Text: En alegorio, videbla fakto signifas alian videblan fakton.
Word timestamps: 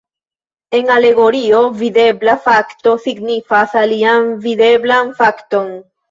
En 0.75 0.87
alegorio, 0.93 1.59
videbla 1.81 2.33
fakto 2.47 2.93
signifas 3.03 3.75
alian 3.83 4.31
videblan 4.47 5.13
fakton. 5.21 5.69